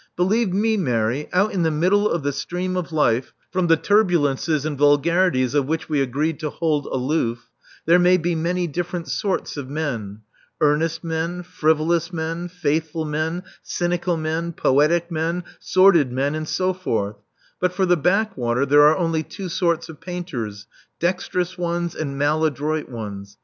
[0.15, 4.65] Believe nic, Mary, out in the middle of the stream of life, from the tiirbiilences
[4.65, 7.51] and vulgarities of which we av^rced to hold aloof,
[7.85, 10.21] there may be many different sorts of men—
[10.59, 16.73] earnest men, frivolous men, faithful men, cyni cal men, poetic men, sordid men, and so
[16.73, 17.17] forth;
[17.59, 20.65] but for the backwater there are only two sorts of painters,
[20.99, 23.37] dexterous ones and maladroit ones.